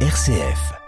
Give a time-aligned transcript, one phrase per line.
[0.00, 0.85] RCF.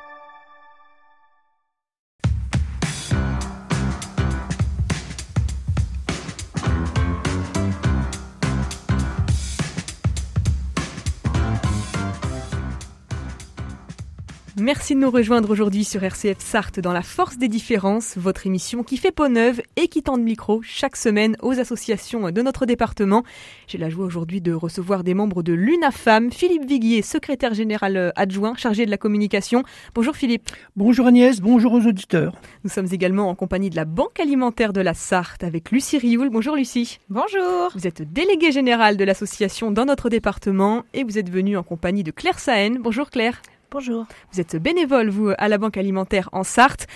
[14.60, 18.82] Merci de nous rejoindre aujourd'hui sur RCF Sarthe dans la force des différences, votre émission
[18.82, 22.66] qui fait peau neuve et qui tend le micro chaque semaine aux associations de notre
[22.66, 23.22] département.
[23.68, 28.56] J'ai la joie aujourd'hui de recevoir des membres de l'UNAFAM, Philippe Viguier, secrétaire général adjoint
[28.56, 29.62] chargé de la communication.
[29.94, 30.48] Bonjour Philippe.
[30.74, 32.34] Bonjour Agnès, bonjour aux auditeurs.
[32.64, 36.30] Nous sommes également en compagnie de la Banque alimentaire de la Sarthe avec Lucie Rioul.
[36.30, 36.98] Bonjour Lucie.
[37.10, 37.70] Bonjour.
[37.74, 42.02] Vous êtes déléguée générale de l'association dans notre département et vous êtes venue en compagnie
[42.02, 42.78] de Claire Sahen.
[42.82, 43.40] Bonjour Claire.
[43.70, 44.06] Bonjour.
[44.32, 46.86] Vous êtes bénévole, vous, à la Banque alimentaire en Sarthe.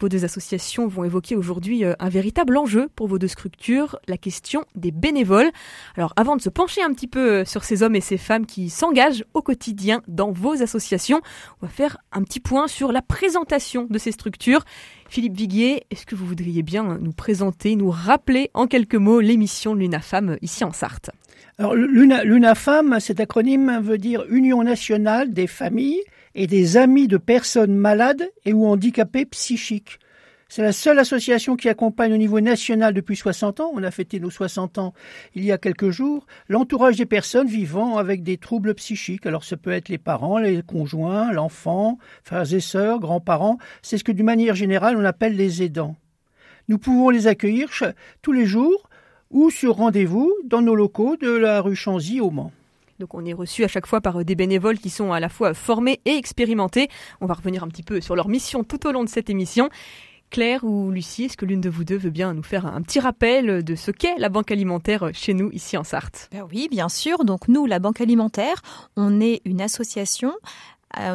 [0.00, 4.16] Vos deux associations vont évoquer aujourd'hui euh, un véritable enjeu pour vos deux structures, la
[4.16, 5.50] question des bénévoles.
[5.94, 8.46] Alors avant de se pencher un petit peu euh, sur ces hommes et ces femmes
[8.46, 11.20] qui s'engagent au quotidien dans vos associations,
[11.60, 14.64] on va faire un petit point sur la présentation de ces structures.
[15.10, 19.74] Philippe Viguier, est-ce que vous voudriez bien nous présenter, nous rappeler en quelques mots l'émission
[19.74, 21.10] L'UNAFAM euh, ici en Sarthe?
[21.58, 26.00] Alors l'UNAFAM, cet acronyme veut dire Union nationale des familles
[26.34, 29.98] et des amis de personnes malades et ou handicapées psychiques.
[30.54, 34.20] C'est la seule association qui accompagne au niveau national depuis 60 ans, on a fêté
[34.20, 34.92] nos 60 ans
[35.34, 39.24] il y a quelques jours, l'entourage des personnes vivant avec des troubles psychiques.
[39.24, 44.04] Alors ça peut être les parents, les conjoints, l'enfant, frères et sœurs, grands-parents, c'est ce
[44.04, 45.96] que d'une manière générale on appelle les aidants.
[46.68, 47.70] Nous pouvons les accueillir
[48.20, 48.90] tous les jours
[49.30, 52.52] ou sur rendez-vous dans nos locaux de la rue Chanzy au Mans.
[53.02, 55.28] Donc on est reçu à chaque fois par euh, des bénévoles qui sont à la
[55.28, 56.86] fois formés et expérimentés.
[57.20, 59.70] On va revenir un petit peu sur leur mission tout au long de cette émission.
[60.30, 63.00] Claire ou Lucie, est-ce que l'une de vous deux veut bien nous faire un petit
[63.00, 66.28] rappel de ce qu'est la banque alimentaire chez nous ici en Sarthe?
[66.30, 67.24] Ben Oui, bien sûr.
[67.24, 68.62] Donc nous, la banque alimentaire,
[68.96, 70.32] on est une association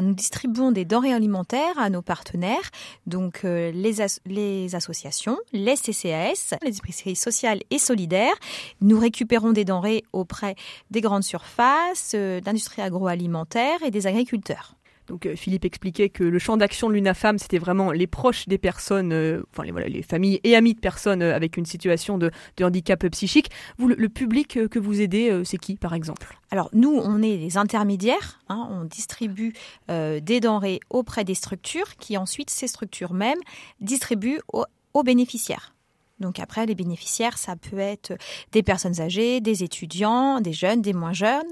[0.02, 2.72] nous distribuons des denrées alimentaires à nos partenaires,
[3.06, 8.36] donc euh, les, les, associations, les CCAS, les épiceries sociales et solidaires.
[8.82, 10.56] Nous récupérons des denrées auprès
[10.92, 14.78] des grandes surfaces, euh, d'industries agroalimentaires et des agriculteurs.
[15.08, 18.58] Donc euh, Philippe expliquait que le champ d'action de l'UNAFAM, c'était vraiment les proches des
[18.58, 22.32] personnes, euh, enfin les, les familles et amis de personnes euh, avec une situation de,
[22.62, 23.50] handicap psychique.
[23.78, 26.38] Vous, le, public que vous aidez, c'est qui par exemple?
[26.52, 28.40] Alors nous, on est des intermédiaires.
[28.50, 29.54] Hein, on distribue
[29.88, 33.40] des denrées auprès des structures qui ensuite, ces structures mêmes,
[33.80, 35.77] distribuent aux bénéficiaires.
[36.20, 38.14] Donc après, les bénéficiaires, ça peut être
[38.52, 41.48] des personnes âgées, des étudiants, des jeunes, des moins jeunes.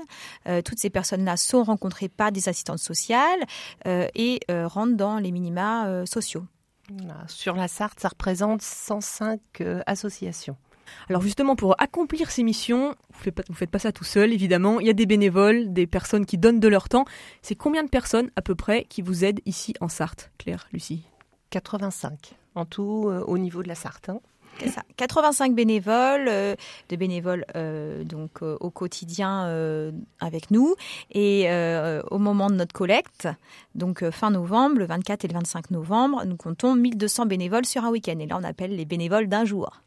[0.48, 3.40] Euh, toutes ces personnes-là sont rencontrées par des assistantes sociales
[3.88, 6.46] euh, et euh, rentrent dans les minima sociaux.
[7.28, 9.40] Sur la Sarthe, ça représente 105
[9.88, 10.56] associations.
[11.10, 14.80] Alors justement, pour accomplir ces missions, vous ne faites pas ça tout seul, évidemment.
[14.80, 17.06] Il y a des bénévoles, des personnes qui donnent de leur temps.
[17.42, 21.04] C'est combien de personnes à peu près qui vous aident ici en Sarthe, Claire, Lucie?
[21.50, 24.10] 85 en tout au niveau de la Sarthe.
[24.10, 24.20] Hein.
[24.60, 24.84] Ça.
[24.98, 26.56] 85 bénévoles, euh,
[26.90, 29.26] de bénévoles euh, donc euh, au quotidien
[30.20, 30.76] avec nous
[31.12, 31.48] et
[32.10, 33.28] au moment de notre collecte,
[33.76, 37.90] donc fin novembre, le 24 et le 25 novembre, nous comptons 1200 bénévoles sur un
[37.90, 39.82] week-end et là on appelle les bénévoles d'un jour.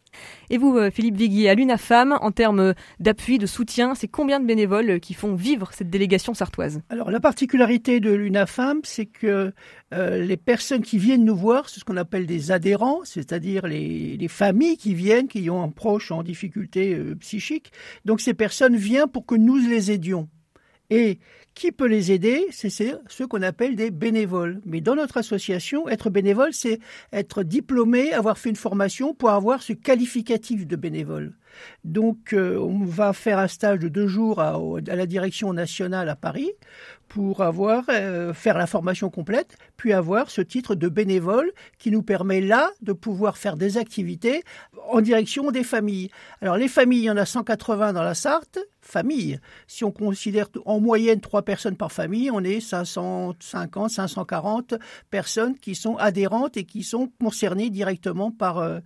[0.50, 4.46] Et vous, euh, Philippe Viguier, à l'UNAFAM, en termes d'appui, de soutien, c'est combien de
[4.46, 6.80] bénévoles qui font vivre cette délégation sartoise?
[6.88, 9.52] Alors, la particularité de l'UNAFAM, c'est que
[9.94, 14.28] euh, les personnes qui viennent nous voir, c'est ce qu'on appelle des adhérents, c'est-à-dire les,
[14.28, 17.72] familles qui viennent, qui ont un proche en difficulté euh, psychique.
[18.04, 20.28] Donc, ces personnes viennent pour que nous les aidions.
[20.90, 21.18] Et
[21.54, 22.46] qui peut les aider?
[22.50, 24.60] C'est ceux qu'on appelle des bénévoles.
[24.64, 26.78] Mais dans notre association, être bénévole, c'est
[27.12, 31.36] être diplômé, avoir fait une formation pour avoir ce qualificatif de bénévole.
[31.84, 36.16] Donc, euh, on va faire un stage de deux jours à, la direction nationale à
[36.16, 36.52] Paris
[37.08, 42.02] pour avoir euh, faire la formation complète, puis avoir ce titre de bénévole qui nous
[42.02, 44.42] permet là de pouvoir faire des activités
[44.90, 46.10] en direction des familles.
[46.40, 49.40] Alors les familles, il y en a 180 dans la Sarthe, familles.
[49.66, 54.74] Si on considère en moyenne trois personnes par famille, on est 550, 540
[55.10, 58.80] personnes qui sont adhérentes et qui sont concernées directement par euh,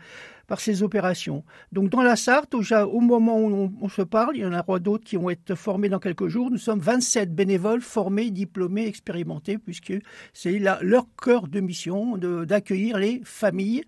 [0.53, 1.45] par ces opérations.
[1.73, 5.03] Donc dans la Sarthe, au, moment où on, se parle, il y en aura d'autres
[5.03, 6.51] qui vont être formés dans quelques jours.
[6.51, 9.95] Nous sommes 27 bénévoles formés, diplômés, expérimentés, puisque
[10.35, 13.85] c'est leur cœur de mission d'accueillir les familles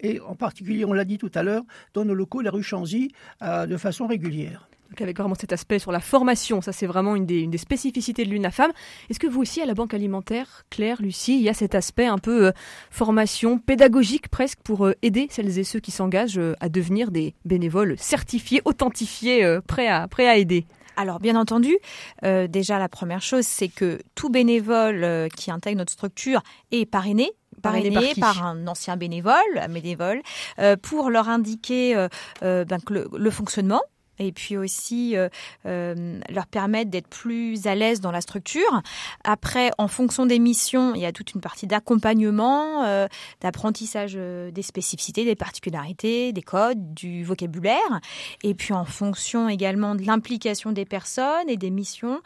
[0.00, 1.62] et en particulier, on l'a dit tout à l'heure,
[1.94, 3.12] dans nos locaux, la rue Chanzy,
[3.42, 4.68] euh, de façon régulière.
[4.92, 8.28] Donc avec vraiment cet aspect sur la formation, ça c'est vraiment une des, spécificités de
[8.28, 8.70] l'UNAFAM.
[9.08, 12.04] Est-ce que vous aussi à la Banque alimentaire, Claire, Lucie, il y a cet aspect
[12.04, 12.52] un peu euh,
[12.90, 17.34] formation pédagogique presque pour euh, aider celles et ceux qui s'engagent euh, à devenir des
[17.46, 20.66] bénévoles certifiés, authentifiés, prêts, à, prêts à aider?
[20.98, 21.74] Alors bien entendu,
[22.22, 27.30] déjà la première chose, c'est que tout bénévole qui intègre notre structure est parrainé
[27.60, 30.22] Parrainé par un ancien bénévole, un bénévole,
[30.58, 33.82] euh, pour leur indiquer euh, ben, le fonctionnement
[34.18, 35.28] et puis aussi euh,
[35.66, 38.82] euh, leur permettre d'être plus à l'aise dans la structure.
[39.24, 43.06] Après, en fonction des missions, il y a toute une partie d'accompagnement, euh,
[43.40, 48.00] d'apprentissage des spécificités, des particularités, des codes, du vocabulaire.
[48.42, 52.20] Et puis en fonction également de l'implication des personnes et des missions,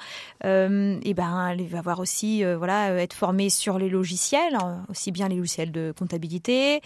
[0.44, 5.28] et ben, il va avoir aussi voilà être formé sur les logiciels, hein, aussi bien
[5.28, 6.80] les logiciels de comptabilité,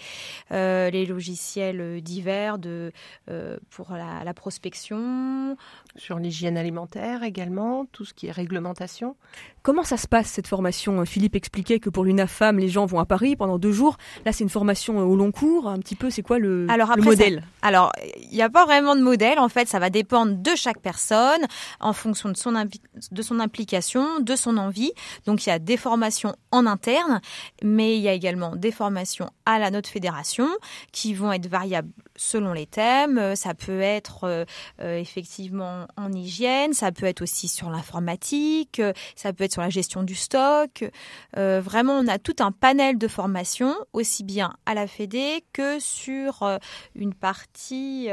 [0.49, 2.91] les logiciels divers de
[3.69, 4.90] pour la prospection.
[5.95, 9.15] Sur l'hygiène alimentaire également, tout ce qui est réglementation.
[9.63, 11.05] Comment ça se passe cette formation?
[11.05, 13.97] Philippe expliquait que pour l'UNAFAM, les gens vont à Paris pendant deux jours.
[14.25, 15.67] Là, c'est une formation euh, au long cours.
[15.67, 17.43] Un petit peu, c'est quoi le, Alors le modèle?
[17.61, 17.91] Alors,
[18.23, 19.37] il n'y a pas vraiment de modèle.
[19.37, 21.45] En fait, ça va dépendre de chaque personne
[21.79, 24.91] en fonction de son, de son implication, de son envie.
[25.25, 27.21] Donc, il y a des formations en interne,
[27.63, 30.47] mais il y a également des formations à la note fédération
[30.91, 33.17] qui vont être variables selon les thèmes.
[33.17, 34.45] Euh, Ça peut être
[34.81, 39.61] euh, effectivement en hygiène, ça peut être aussi sur l'informatique, euh, ça peut être sur
[39.61, 40.89] la gestion du stock.
[41.37, 45.79] Euh, vraiment, on a tout un panel de formations, aussi bien à la Fédé que
[45.79, 46.59] sur
[46.95, 48.09] une partie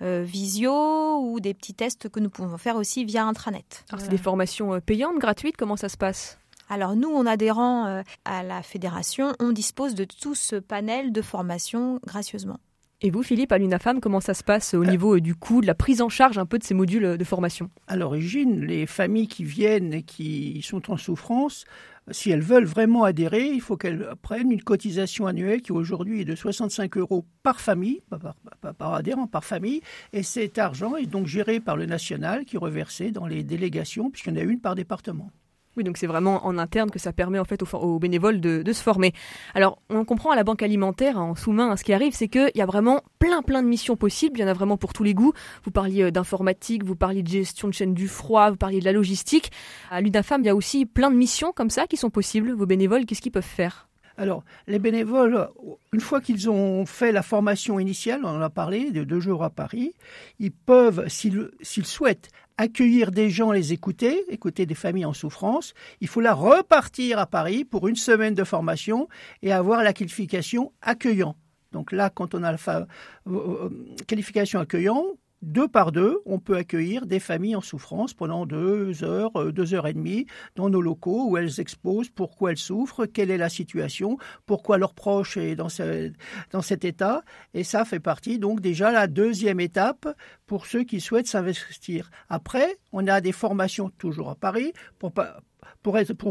[0.00, 3.84] visio ou des petits tests que nous pouvons faire aussi via intranet.
[3.90, 5.56] Alors, c'est des formations payantes, gratuites.
[5.56, 6.38] Comment ça se passe?
[6.70, 11.98] Alors nous, en adhérant à la fédération, on dispose de tout ce panel de formations
[12.06, 12.60] gracieusement.
[13.00, 15.68] Et vous, Philippe, à l'UNAFAM, comment ça se passe au niveau euh, du coût, de
[15.68, 17.70] la prise en charge un peu de ces modules euh, de formation?
[17.86, 21.64] À l'origine, les familles qui viennent et qui sont en souffrance,
[22.10, 26.24] si elles veulent vraiment adhérer, il faut qu'elles prennent une cotisation annuelle qui aujourd'hui est
[26.24, 28.34] de 65 euros par famille, par,
[28.74, 29.80] par adhérent, par famille.
[30.12, 34.10] Et cet argent est donc géré par le national qui est reversé dans les délégations,
[34.10, 35.30] puisqu'il y en a une par département.
[35.76, 38.82] Oui, donc c'est vraiment en interne que ça permet en fait aux, bénévoles de, se
[38.82, 39.12] former.
[39.54, 42.60] Alors, on comprend à la banque alimentaire, en sous-main, ce qui arrive, c'est qu'il y
[42.60, 44.38] a vraiment plein plein de missions possibles.
[44.38, 45.32] Il y en a vraiment pour tous les goûts.
[45.64, 48.84] Vous parliez euh, d'informatique, vous parliez de gestion de chaîne du froid, vous parliez de
[48.84, 49.52] la logistique.
[49.90, 52.52] À l'UNAFAM, il y a aussi plein de missions comme ça qui sont possibles.
[52.52, 53.87] Vos bénévoles, qu'est-ce qu'ils peuvent faire?
[54.18, 55.48] Alors, les bénévoles,
[55.92, 59.44] une fois qu'ils ont fait la formation initiale, on en a parlé, de deux jours
[59.44, 59.94] à Paris,
[60.40, 65.72] ils peuvent, s'ils souhaitent, accueillir des gens, les écouter, écouter des familles en souffrance.
[66.00, 69.08] Il faut là repartir à Paris pour une semaine de formation
[69.42, 71.36] et avoir la qualification accueillant.
[71.70, 72.84] Donc là, quand on a la euh,
[73.28, 73.68] euh,
[74.08, 75.04] qualification accueillant,
[75.42, 79.74] deux par deux, on peut accueillir des familles en souffrance pendant deux heures, euh, deux
[79.74, 80.26] heures et demie
[80.56, 84.94] dans nos locaux où elles exposent pourquoi elles souffrent, quelle est la situation, pourquoi leur
[84.94, 86.12] proche est dans, ce-
[86.50, 87.22] dans cet état.
[87.54, 90.08] Et ça fait partie donc déjà la deuxième étape
[90.46, 92.10] pour ceux qui souhaitent s'investir.
[92.28, 95.14] Après, on a des formations toujours à Paris pour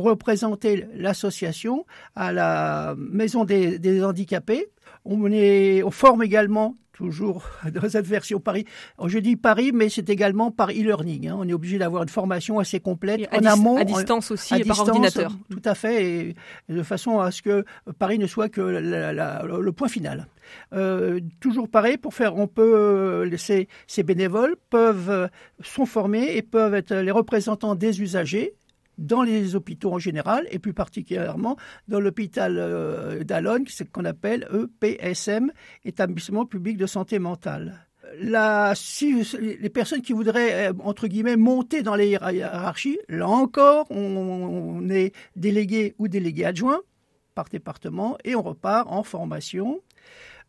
[0.04, 4.68] représenter l'association à la Maison des, handicapés.
[5.06, 8.66] On forme également, toujours dans cette version Paris,
[9.06, 11.30] je dis Paris, mais c'est également par e-learning.
[11.30, 11.36] hein.
[11.40, 13.78] On est obligé d'avoir une formation assez complète en amont.
[13.78, 15.32] à distance aussi, à et par ordinateur.
[15.52, 16.36] Tout à fait, et,
[16.70, 17.64] de façon à ce que
[18.00, 20.28] Paris ne soit que la- la- le point final.
[20.74, 25.28] Euh, toujours pareil, pour faire, on peut, euh, ces, ces bénévoles peuvent, euh,
[25.62, 28.54] sont formés et peuvent être les représentants des usagers
[28.98, 31.58] dans les hôpitaux en général et plus particulièrement
[31.88, 34.48] dans l'hôpital euh, d'Alonne, c'est ce qu'on appelle
[34.82, 35.52] EPSM,
[35.86, 37.88] établissement public de santé mentale.
[38.20, 44.88] Les personnes qui voudraient, euh, entre guillemets, monter dans les hiérar- hiérarchies, là encore, on,
[44.90, 46.82] est délégué ou délégué adjoint
[47.36, 49.82] par département et on repart en formation.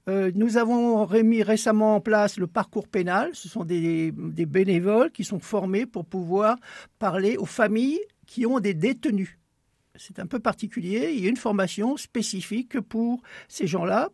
[0.09, 3.31] Euh, nous avons remis récemment en place le parcours pénal.
[3.35, 6.57] Ce sont des bénévoles qui sont formés pour pouvoir
[6.99, 9.39] parler aux familles qui ont des détenus.
[9.97, 11.13] C'est un peu particulier.
[11.15, 14.11] Il y a une formation spécifique pour ces gens-là.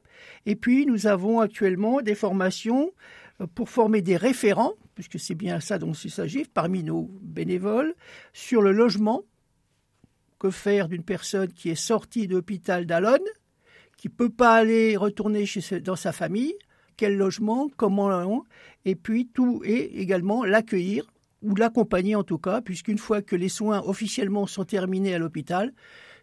[0.46, 2.92] Et puis, nous avons actuellement des formations
[3.40, 7.94] euh, pour former des référents, puisque c'est bien ça dont il s'agit, parmi nos bénévoles,
[8.32, 9.24] sur le logement.
[10.38, 13.26] Que faire d'une personne qui est sortie de l'hôpital d'Alonne,
[13.96, 15.44] qui peut pas aller retourner
[15.82, 16.54] dans sa famille,
[16.96, 18.44] quel logement, comment,
[18.84, 21.06] et puis tout, et également l'accueillir
[21.44, 25.72] ou l'accompagner en tout cas, puisqu'une fois que les soins officiellement sont terminés à l'hôpital,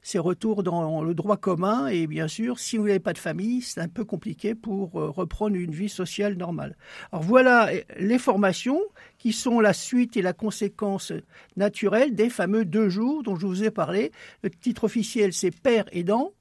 [0.01, 3.61] c'est retour dans le droit commun et bien sûr, si vous n'avez pas de famille,
[3.61, 6.75] c'est un peu compliqué pour euh, reprendre une vie sociale normale.
[7.11, 8.81] Alors voilà euh, les formations
[9.19, 11.13] qui sont la suite et la conséquence
[11.55, 14.11] naturelle des fameux deux jours dont je vous ai parlé.
[14.41, 16.33] Le titre officiel, c'est père aidant,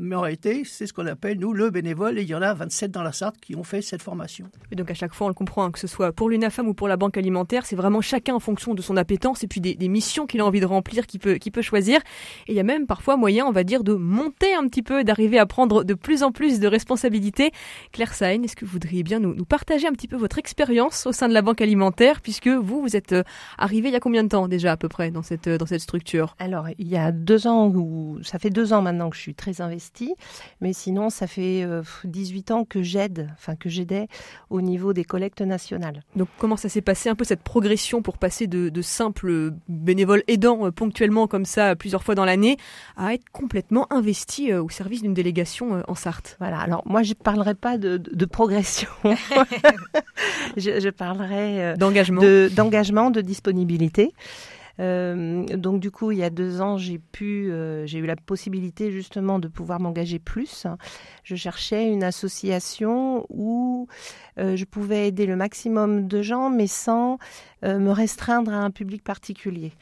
[0.00, 2.54] mais en réalité, c'est ce qu'on appelle, nous, le bénévole, et il y en a
[2.54, 4.46] 27 dans la Sarthe qui ont fait cette formation.
[4.72, 6.74] Et donc à chaque fois, on le comprend, hein, que ce soit pour l'UNAFAM ou
[6.74, 9.76] pour la Banque alimentaire, c'est vraiment chacun en fonction de son appétence et puis des,
[9.88, 12.00] missions qu'il a envie de remplir, qui peut, qui peut choisir.
[12.46, 15.04] Et il y a même parfois moyen, on va dire, de monter un petit peu,
[15.04, 17.50] d'arriver à prendre de plus en plus de responsabilités.
[17.92, 21.06] Claire Sain, est-ce que vous voudriez bien nous, nous partager un petit peu votre expérience
[21.06, 23.22] au sein de la Banque alimentaire, puisque vous, vous êtes euh,
[23.58, 25.80] arrivé il y a combien de temps déjà à peu près dans cette, dans cette
[25.80, 26.36] structure?
[26.38, 29.34] Alors, il y a deux ans, ou ça fait deux ans maintenant que je suis
[29.34, 29.89] très investie,
[30.60, 31.66] mais sinon, ça fait
[32.04, 34.08] 18 euh, ans que j'aide, enfin que j'aidais
[34.48, 36.02] au niveau des collectes nationales.
[36.16, 40.22] Donc, comment ça s'est passé un peu cette progression pour passer de, de simples bénévoles
[40.28, 42.56] aidants euh, ponctuellement comme ça plusieurs fois dans l'année
[42.96, 46.36] à être complètement investi au service d'une délégation en Sarthe?
[46.38, 48.88] Voilà, alors moi je ne parlerai pas de, de, progression,
[50.56, 52.22] je, je, parlerai d'engagement.
[52.54, 54.12] d'engagement, de disponibilité.
[54.78, 58.16] Euh, donc du coup, il y a deux ans, j'ai pu, euh, j'ai eu la
[58.16, 60.66] possibilité justement de pouvoir m'engager plus.
[61.24, 63.88] Je cherchais une association où
[64.38, 67.18] euh, je pouvais aider le maximum de gens, mais sans
[67.62, 69.72] me restreindre à un public particulier.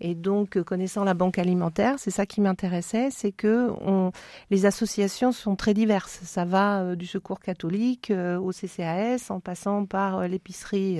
[0.00, 4.10] Et donc, connaissant la banque alimentaire, c'est ça qui m'intéressait, c'est que on,
[4.50, 6.20] les associations sont très diverses.
[6.24, 10.98] Ça va du secours catholique au CCAS, en passant par l'épicerie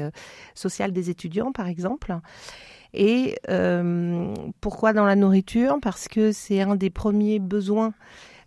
[0.54, 2.16] sociale des étudiants, par exemple.
[2.94, 5.78] Et euh, pourquoi dans la nourriture?
[5.80, 7.94] Parce que c'est un des premiers besoins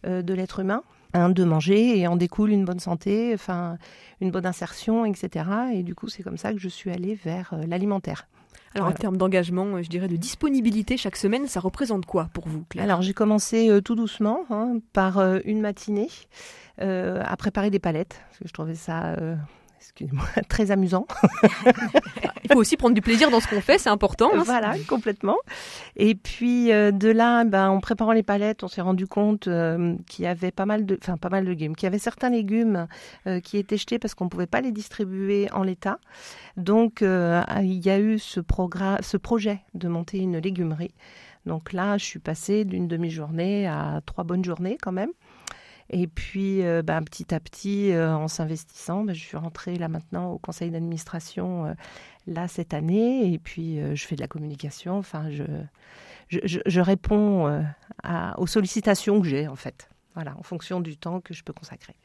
[0.06, 0.84] euh, de l'être humain,
[1.14, 3.78] hein, de manger, et en découle une bonne santé, enfin
[4.22, 5.46] une bonne insertion, etc.
[5.74, 8.28] Et du coup, c'est comme ça que je suis allée vers euh, l'alimentaire.
[8.76, 12.66] Alors en termes d'engagement, je dirais de disponibilité chaque semaine, ça représente quoi pour vous,
[12.68, 12.84] Claire?
[12.84, 16.10] Alors j'ai commencé tout doucement hein, par une matinée
[16.80, 19.16] à préparer des palettes, parce que je trouvais ça
[19.86, 21.06] excusez-moi, très amusant.
[22.44, 24.32] Il faut aussi prendre du plaisir dans ce qu'on fait, c'est important.
[24.34, 24.44] Hein.
[24.46, 25.38] voilà, complètement.
[25.96, 29.96] Et puis euh, de là, ben, en préparant les palettes, on s'est rendu compte euh,
[30.08, 32.30] qu'il y avait pas mal de, enfin pas mal de légumes, qu'il y avait certains
[32.30, 32.88] légumes
[33.28, 36.00] euh, qui étaient jetés parce qu'on ne pouvait pas les distribuer en l'état.
[36.58, 40.94] Donc il y a eu ce, programme, ce projet de monter une légumerie.
[41.46, 45.12] Donc là, je suis passée d'une demi-journée à trois bonnes journées quand même.
[45.90, 49.88] Et puis, euh, bah, petit à petit, euh, en s'investissant, bah, je suis rentrée là
[49.88, 51.74] maintenant au conseil d'administration euh,
[52.28, 53.32] là cette année.
[53.32, 54.98] Et puis, je fais de la communication.
[54.98, 57.64] Enfin, je, réponds
[58.38, 59.90] aux sollicitations que j'ai en fait.
[60.16, 61.96] Voilà, en fonction du temps que je peux consacrer.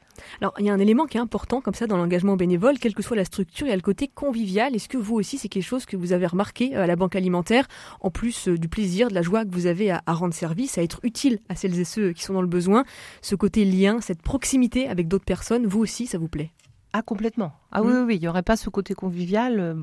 [0.40, 2.94] Alors, il y a un élément qui est important comme ça dans l'engagement bénévole, quelle
[2.94, 4.74] que soit la structure, il y a le côté convivial.
[4.74, 7.16] Est-ce que vous aussi, c'est quelque chose que vous avez remarqué euh, à la Banque
[7.16, 7.66] alimentaire,
[8.00, 10.82] en plus euh, du plaisir, de la joie que vous avez à, rendre service, à
[10.82, 12.84] être utile à celles et ceux qui sont dans le besoin,
[13.22, 16.50] ce côté lien, cette proximité avec d'autres personnes, vous aussi, ça vous plaît?
[16.92, 17.52] Ah, complètement.
[17.70, 17.96] Ah oui, hmm.
[17.96, 19.74] oui, oui, il n'y aurait pas ce côté convivial, euh,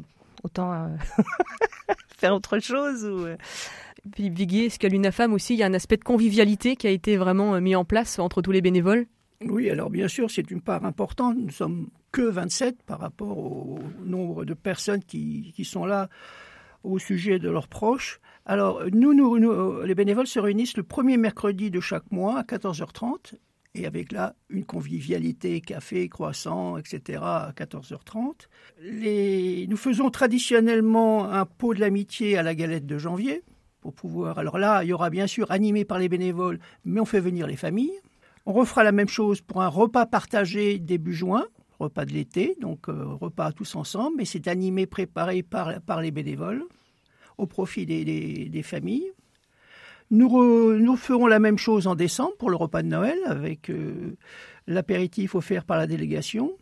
[0.44, 0.90] autant
[2.18, 3.26] faire autre chose ou...
[4.16, 6.92] Philippe Viguier, est-ce qu'à l'UNAFAM aussi, il y a un aspect de convivialité qui a
[6.92, 9.06] été vraiment mis en place entre tous les bénévoles?
[9.42, 11.38] Oui, alors bien sûr, c'est une part importante.
[11.38, 16.10] Nous sommes que 27 par rapport au nombre de personnes qui, sont là
[16.84, 18.20] au sujet de leurs proches.
[18.46, 23.36] Alors, nous, nous, les bénévoles se réunissent le premier mercredi de chaque mois à 14h30
[23.76, 27.20] et avec là une convivialité, café, croissant, etc.
[27.22, 28.48] à 14h30.
[28.82, 29.68] Les...
[29.68, 33.44] Nous faisons traditionnellement un pot de l'amitié à la galette de janvier
[33.82, 34.40] pour pouvoir.
[34.40, 37.46] Alors là, il y aura bien sûr animé par les bénévoles, mais on fait venir
[37.46, 37.94] les familles.
[38.50, 41.48] On refera la même chose pour un repas partagé début juin,
[41.80, 46.64] repas de l'été, donc euh, repas tous ensemble, mais c'est animé, préparé par, les bénévoles
[47.38, 49.12] au profit des, familles.
[50.12, 54.16] Nous, ferons la même chose en décembre pour le repas de Noël avec euh,
[54.66, 56.54] l'apéritif offert par la délégation.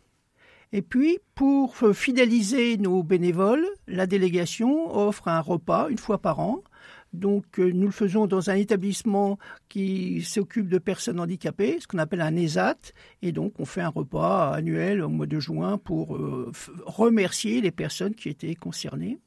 [0.72, 6.64] Et puis, pour fidéliser nos bénévoles, la délégation offre un repas une fois par an
[7.16, 11.98] donc euh, nous le faisons dans un établissement qui s'occupe de personnes handicapées, ce qu'on
[11.98, 12.76] appelle un ESAT,
[13.22, 16.52] et donc on fait un repas annuel au mois de juin pour euh,
[16.84, 19.18] remercier les personnes qui étaient concernées.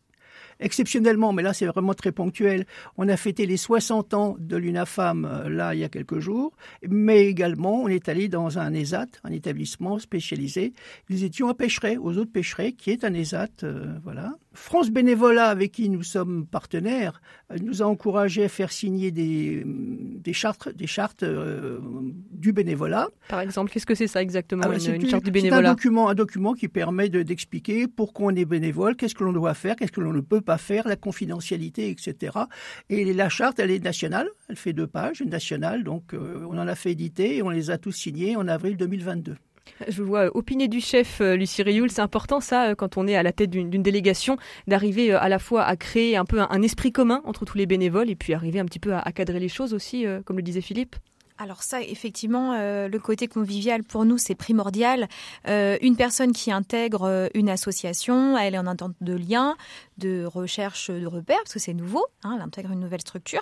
[0.62, 2.66] Exceptionnellement, mais là c'est vraiment très ponctuel,
[2.98, 6.54] on a fêté les 60 ans de l'UNAFAM euh, là il y a quelques jours,
[6.88, 10.74] mais également on est allé dans un ESAT, un établissement spécialisé.
[11.10, 13.66] Nous étions à Pêcheret, aux autres Pêcherets, qui est un ESAT,
[14.04, 14.36] voilà.
[14.54, 19.64] France Bénévolat, avec qui nous sommes partenaires, euh, nous a encouragé à faire signer des,
[19.66, 21.24] des chartes, des chartes
[22.32, 23.10] du bénévolat.
[23.28, 26.16] Par exemple, qu'est-ce que c'est ça exactement, ah, une, charte du bénévolat un document, un
[26.16, 30.02] document qui permet d'expliquer pourquoi on est bénévole, qu'est-ce que l'on doit faire, qu'est-ce que
[30.02, 32.38] l'on ne peut pas faire, la confidentialité, etc.
[32.90, 36.68] Et la charte, elle est nationale, elle fait deux pages, nationale, donc euh, on en
[36.68, 39.36] a fait éditer et on les a tous signés en avril 2022.
[39.88, 43.16] Je vois euh, opiné du chef euh, Lucie Rioul, c'est important ça quand on est
[43.16, 46.92] à la tête d'une délégation d'arriver à la fois à créer un peu un, esprit
[46.92, 49.74] commun entre tous les bénévoles et puis arriver un petit peu à, cadrer les choses
[49.74, 50.96] aussi, comme le disait Philippe.
[51.40, 55.08] alors ça, effectivement, euh, le côté convivial pour nous, c'est primordial.
[55.48, 59.56] Euh, une personne qui intègre euh, une association, elle est en attente de lien,
[60.00, 63.42] de recherche de repères, parce que c'est nouveau, hein, elle intègre une nouvelle structure.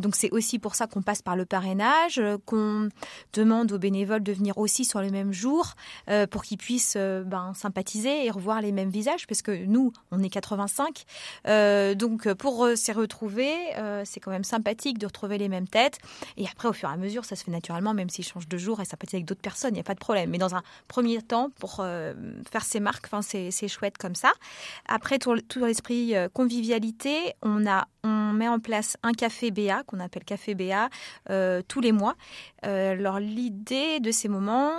[0.00, 2.88] donc c'est aussi pour ça qu'on passe par le parrainage, qu'on
[3.32, 5.74] demande aux bénévoles de venir aussi sur le même jour
[6.30, 10.28] pour qu'ils puissent ben, sympathiser et revoir les mêmes visages, parce que nous, on est
[10.28, 11.04] 85.
[11.96, 13.54] donc pour s'y retrouver,
[14.04, 15.98] c'est quand même sympathique de retrouver les mêmes têtes.
[16.36, 18.58] Et après, au fur et à mesure, ça se fait naturellement, même s'il change de
[18.58, 20.30] jour et être avec d'autres personnes, il n'y a pas de problème.
[20.30, 22.14] Mais dans un premier temps, pour euh,
[22.50, 24.32] faire ses marques, enfin, c'est, chouette comme ça.
[24.86, 29.82] Après, tout, tout l'esprit euh, convivialité, on, a, on met en place un café BA,
[29.84, 30.88] qu'on appelle café BA,
[31.30, 32.14] euh, tous les mois.
[32.62, 34.78] alors, l'idée de ces moments,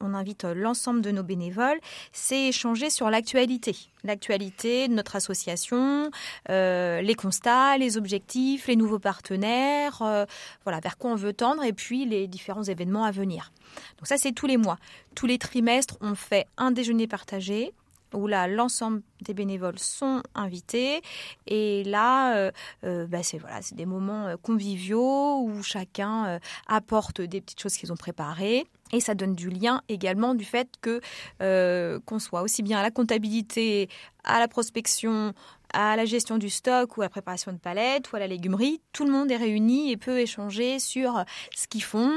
[0.00, 1.78] on invite euh, l'ensemble de nos bénévoles,
[2.12, 3.76] c'est échanger sur l'actualité.
[4.04, 6.10] L'actualité de notre association,
[6.50, 10.24] euh, les constats, les objectifs, les nouveaux partenaires, euh,
[10.64, 13.52] voilà, vers quoi on veut tendre et puis les différents événements à venir.
[13.98, 14.78] Donc ça, c'est tous les mois.
[15.14, 17.72] Tous les trimestres, on fait un déjeuner partagé
[18.14, 21.02] où là l'ensemble des bénévoles sont invités
[21.46, 22.50] et là
[22.82, 27.96] bah, c'est voilà c'est des moments conviviaux où chacun apporte des petites choses qu'ils ont
[27.96, 31.00] préparées et ça donne du lien également du fait que
[31.42, 33.88] euh, qu'on soit aussi bien à la comptabilité,
[34.24, 35.34] à la prospection,
[35.72, 38.80] à la gestion du stock ou à la préparation de palettes ou à la légumerie,
[38.92, 41.24] tout le monde est réuni et peut échanger sur
[41.54, 42.12] ce qu'ils font,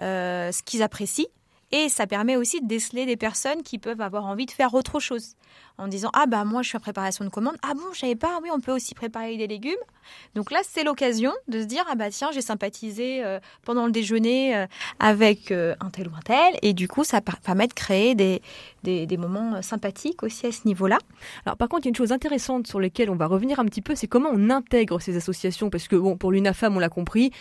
[0.00, 1.26] euh, ce qu'ils apprécient.
[1.72, 5.00] Et ça permet aussi de déceler des personnes qui peuvent avoir envie de faire autre
[5.00, 5.36] chose.
[5.78, 7.56] En disant ah bah moi je suis en préparation de commande.
[7.62, 8.38] Ah bon je savais pas.
[8.42, 9.72] Oui on peut aussi préparer des légumes.
[10.34, 13.92] Donc là c'est l'occasion de se dire ah bah tiens j'ai sympathisé euh, pendant le
[13.92, 14.66] déjeuner euh,
[15.00, 16.58] avec euh, un tel ou un tel.
[16.60, 18.42] Et du coup ça permet de créer des,
[18.82, 20.98] des, des, moments sympathiques aussi à ce niveau-là.
[21.46, 23.64] Alors par contre il y a une chose intéressante sur laquelle on va revenir un
[23.64, 25.70] petit peu c'est comment on intègre ces associations.
[25.70, 27.32] Parce que bon pour l'UNAFAM on l'a compris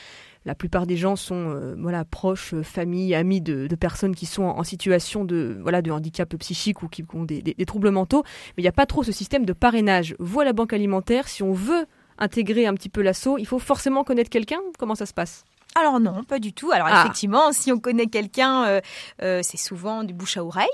[0.45, 4.63] la plupart des gens sont euh, proches, euh, familles, amis de, personnes qui sont en,
[4.63, 8.23] situation de voilà de handicap psychique ou qui ont des, troubles mentaux.
[8.57, 10.15] Mais il n'y a pas trop ce système de parrainage.
[10.19, 11.85] Vous la banque alimentaire, si on veut
[12.17, 14.59] intégrer un petit peu l'assaut, il faut forcément connaître quelqu'un.
[14.77, 15.45] Comment ça se passe?
[15.75, 16.71] Alors non, pas du tout.
[16.71, 17.01] Alors ah.
[17.01, 18.81] effectivement, si on connaît quelqu'un, euh,
[19.21, 20.67] euh, c'est souvent du bouche à oreille,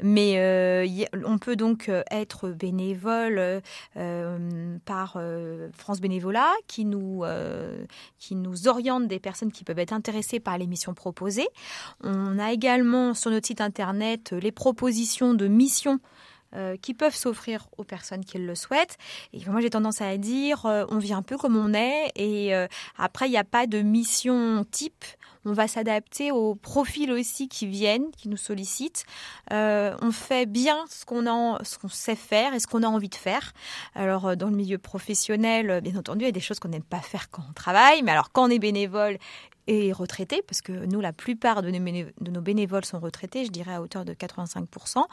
[0.00, 0.86] mais euh,
[1.24, 3.60] on peut donc être bénévole
[4.84, 5.18] par
[5.76, 7.24] France Bénévolat, qui nous
[8.18, 11.48] qui nous oriente des personnes qui peuvent être intéressées par les missions proposées.
[12.02, 15.98] On a également sur notre site internet les propositions de missions
[16.54, 18.96] euh, qui peuvent s'offrir aux personnes qui le souhaitent.
[19.32, 22.54] Et moi, j'ai tendance à dire, euh, on vit un peu comme on est, et
[22.54, 25.04] euh, après, il n'y a pas de mission type.
[25.44, 29.04] On va s'adapter aux profils aussi qui viennent, qui nous sollicitent.
[29.50, 31.24] on fait bien ce qu'on
[31.62, 33.52] ce qu'on sait faire et ce qu'on a envie de faire.
[33.94, 37.00] Alors, dans le milieu professionnel, bien entendu, il y a des choses qu'on n'aime pas
[37.00, 39.18] faire quand on travaille, mais alors quand on est bénévole,
[39.66, 43.82] et retraités, parce que nous, la plupart de nos bénévoles sont retraités, je dirais à
[43.82, 45.04] hauteur de 85%,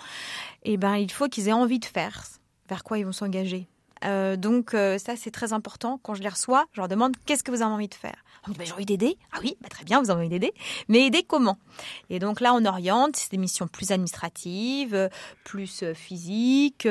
[0.63, 2.23] et ben il faut qu'ils aient envie de faire,
[2.69, 3.67] vers quoi ils vont s'engager.
[4.05, 5.99] Euh, donc euh, ça c'est très important.
[6.01, 8.15] Quand je les reçois, je leur demande qu'est-ce que vous avez envie de faire?
[8.47, 9.17] Ben, j'ai envie d'aider.
[9.31, 10.53] Ah oui, bah, très bien, vous avez envie d'aider.
[10.89, 11.57] Mais aider comment?
[12.09, 13.15] Et donc là on oriente.
[13.15, 15.09] C'est des missions plus administratives,
[15.45, 16.87] plus euh, physiques.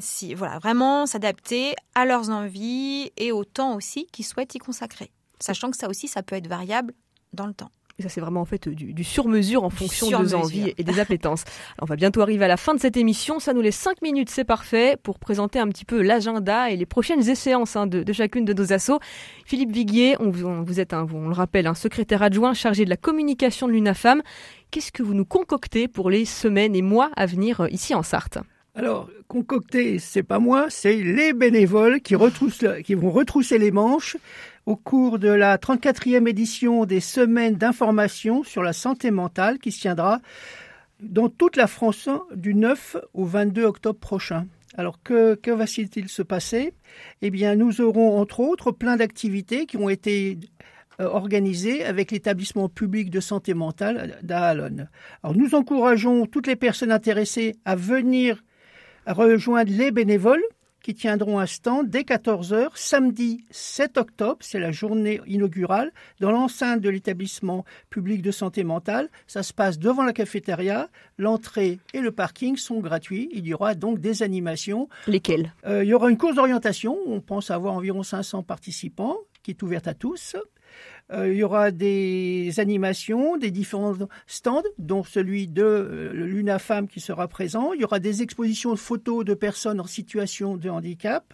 [0.00, 5.10] si voilà, vraiment s'adapter à leurs envies et au temps aussi qu'ils souhaitent y consacrer
[5.40, 6.94] sachant que ça aussi, ça peut être variable
[7.32, 7.70] dans le temps.
[7.98, 11.00] Et ça, c'est vraiment en fait du, sur-mesure en fonction de nos envies et des
[11.00, 11.44] appétences.
[11.80, 13.38] on va bientôt arriver à la fin de cette émission.
[13.38, 16.84] Ça nous laisse 5 minutes, c'est parfait, pour présenter un petit peu l'agenda et les
[16.84, 18.98] prochaines échéances hein, de, chacune de nos assos.
[19.46, 22.98] Philippe Viguier, on, vous êtes, un, on le rappelle, un secrétaire adjoint chargé de la
[22.98, 24.22] communication de l'UNAFAM.
[24.70, 28.02] Qu'est-ce que vous nous concoctez pour les semaines et mois à venir euh, ici en
[28.02, 28.38] Sarthe?
[28.74, 32.14] Alors, concocter, c'est pas moi, c'est les bénévoles qui,
[32.84, 34.18] qui vont retrousser les manches
[34.66, 39.80] au cours de la 34e édition des semaines d'information sur la santé mentale qui se
[39.80, 40.20] tiendra
[41.00, 44.46] dans toute la France du 9 au 22 octobre prochain.
[44.76, 46.74] Alors que, va-t-il se passer?
[47.22, 50.38] Eh bien, nous aurons entre autres plein d'activités qui ont été
[51.00, 54.88] euh, organisées avec l'établissement public de santé mentale d'Aalon.
[55.22, 58.42] Alors nous encourageons toutes les personnes intéressées à venir
[59.06, 60.42] rejoindre les bénévoles
[60.86, 66.80] qui tiendront un stand dès 14h samedi 7 octobre, c'est la journée inaugurale, dans l'enceinte
[66.80, 69.08] de l'établissement public de santé mentale.
[69.26, 70.88] Ça se passe devant la cafétéria.
[71.18, 73.28] L'entrée et le parking sont gratuits.
[73.32, 74.88] Il y aura donc des animations.
[75.08, 75.52] Lesquelles?
[75.66, 76.96] Euh, Il y aura une course d'orientation.
[77.08, 80.36] On pense avoir environ 500 participants qui est ouverte à tous.
[81.12, 83.94] Euh, il y aura des animations, des différents
[84.26, 87.72] stands, dont celui de euh, l'UNAFAM qui sera présent.
[87.72, 91.32] Il y aura des expositions de photos de personnes en situation de handicap.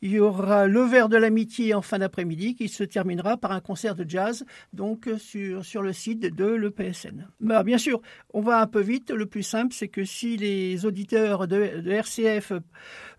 [0.00, 3.60] Il y aura le verre de l'amitié en fin d'après-midi qui se terminera par un
[3.60, 7.28] concert de jazz donc sur, sur le site de l'EPSN.
[7.40, 8.00] Bah, bien sûr,
[8.32, 9.10] on va un peu vite.
[9.10, 12.52] Le plus simple, c'est que si les auditeurs de, de RCF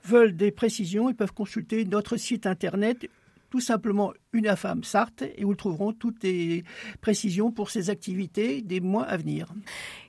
[0.03, 3.07] veulent des précisions, ils peuvent consulter notre site internet
[3.53, 6.63] tout simplement UNAFAM Sarthe et où ils trouveront toutes les
[7.01, 9.47] précisions pour ces activités des mois à venir.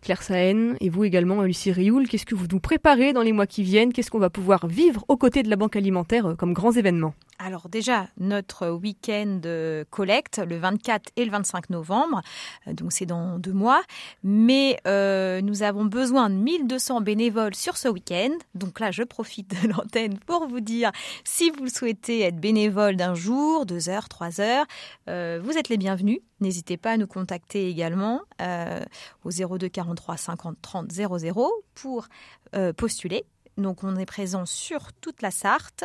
[0.03, 3.47] Claire Sahen et vous également, Lucie Rioul, qu'est-ce que vous nous préparez dans les mois
[3.47, 3.93] qui viennent?
[3.93, 7.15] Qu'est-ce qu'on va pouvoir vivre aux côtés de la Banque alimentaire euh, comme grands événements?
[7.39, 9.41] Alors déjà, notre week-end
[9.91, 12.23] collecte le 24 et le 25 novembre,
[12.69, 13.83] euh, donc c'est dans deux mois,
[14.23, 18.31] mais euh, nous avons besoin de 1200 bénévoles sur ce week-end.
[18.55, 20.93] Donc là, je profite de l'antenne pour vous dire,
[21.25, 24.65] si vous souhaitez être bénévole d'un jour, deux heures, trois heures,
[25.09, 26.21] euh, vous êtes les bienvenus.
[26.41, 28.21] N'hésitez pas à nous contacter également
[29.25, 32.07] au 02 43 50 30 00 pour
[32.77, 33.25] postuler
[33.57, 35.85] donc on est présent sur toute la Sarthe.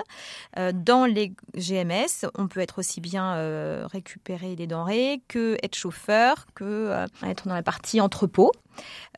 [0.57, 5.75] Euh, dans les GMS, on peut être aussi bien euh, récupérer des denrées que être
[5.75, 8.51] chauffeur, que euh, être dans la partie entrepôt.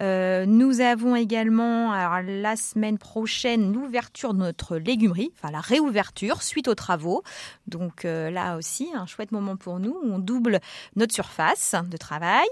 [0.02, 6.68] Euh, nous avons également la semaine prochaine l'ouverture de notre légumerie, enfin la réouverture suite
[6.68, 7.24] aux travaux.
[7.68, 9.96] Donc euh, là aussi, un chouette moment pour nous.
[10.04, 10.60] On double
[10.96, 12.48] notre surface de travail.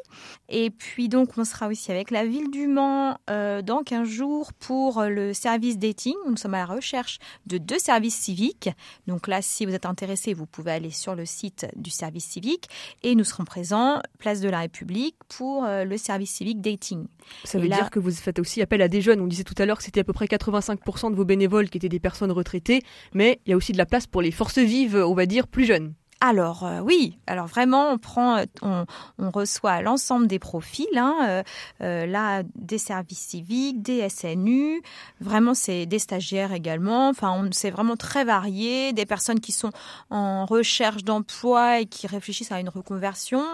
[0.47, 4.53] Et puis donc on sera aussi avec la ville du Mans euh, dans 15 jours
[4.53, 6.15] pour le service dating.
[6.27, 8.69] Nous sommes à la recherche de deux services civiques.
[9.07, 12.69] Donc là, si vous êtes intéressé, vous pouvez aller sur le site du service civique
[13.03, 16.98] et nous serons présents place de la République pour le service civique dating.
[17.43, 19.21] Ça veut dire que vous faites aussi appel à des jeunes.
[19.21, 21.77] On disait tout à l'heure que c'était à peu près 85% de vos bénévoles qui
[21.77, 22.81] étaient des personnes retraitées,
[23.13, 25.47] mais il y a aussi de la place pour les forces vives, on va dire,
[25.47, 25.93] plus jeunes.
[26.21, 28.85] Alors euh, oui, alors vraiment on prend, on,
[29.31, 31.43] reçoit l'ensemble des profils, hein, euh,
[31.81, 34.81] euh, là des services civiques, des SNU,
[35.21, 37.07] vraiment c'est des stagiaires également.
[37.07, 39.71] Enfin, c'est vraiment très varié, des personnes qui sont
[40.09, 43.45] en recherche d'emploi et qui réfléchissent à une reconversion.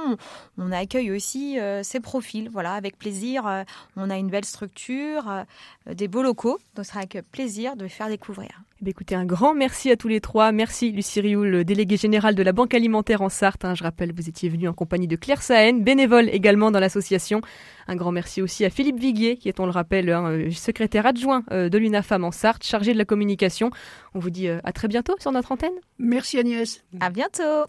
[0.58, 3.63] On accueille aussi ces profils, voilà, avec plaisir.
[3.95, 5.45] on a une belle structure,
[5.86, 8.63] des beaux locaux, donc ce sera avec plaisir de les faire découvrir.
[8.86, 10.51] Eh écoutez, un grand merci à tous les trois.
[10.51, 13.65] Merci Lucie Rioul, déléguée générale de la Banque alimentaire en Sarthe.
[13.65, 13.75] Hein.
[13.75, 17.41] je rappelle, vous étiez venu en compagnie de Claire Sahen, bénévole également dans l'association.
[17.87, 21.05] Un grand merci aussi à Philippe Viguier, qui est, on le rappelle, hein, euh, secrétaire
[21.05, 23.71] adjoint euh, de l'UNAFAM en Sarthe, chargé de la communication.
[24.13, 25.75] On vous dit euh, à très bientôt sur notre antenne.
[25.99, 26.83] Merci Agnès.
[27.01, 27.65] À bientôt.